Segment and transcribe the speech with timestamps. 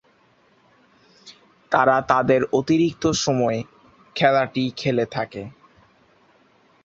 [1.71, 3.59] তারা তাদের অতিরিক্ত সময়ে
[4.15, 5.43] খেলাটি খেলে থাকে।